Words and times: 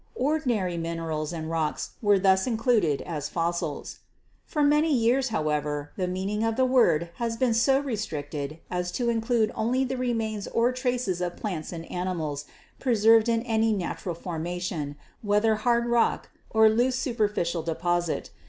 Ordinary 0.17 0.77
min 0.79 0.97
erals 0.97 1.31
and 1.31 1.47
rocks 1.47 1.91
were 2.01 2.17
thus 2.17 2.47
included 2.47 3.03
as 3.03 3.29
fossils. 3.29 3.99
"For 4.47 4.63
many 4.63 4.91
years, 4.91 5.27
however, 5.27 5.91
the 5.95 6.07
meaning 6.07 6.43
of 6.43 6.55
the 6.55 6.65
word 6.65 7.11
has 7.17 7.37
been 7.37 7.53
so 7.53 7.79
restricted 7.79 8.57
as 8.71 8.91
to 8.93 9.09
include 9.11 9.51
only 9.53 9.83
the 9.83 9.97
remains 9.97 10.47
or 10.47 10.71
traces 10.71 11.21
of 11.21 11.37
plants 11.37 11.71
and 11.71 11.85
animals 11.91 12.45
preserved 12.79 13.29
in 13.29 13.43
any 13.43 13.73
natural 13.73 14.15
formation, 14.15 14.95
whether 15.21 15.57
hard 15.57 15.85
rock 15.85 16.31
or 16.49 16.67
loose 16.67 16.95
superficial 16.95 17.61
deposit. 17.61 18.31